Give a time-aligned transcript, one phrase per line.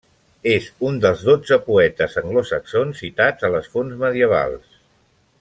[0.51, 4.83] És un dels dotze poetes anglosaxons citats a les fonts medievals.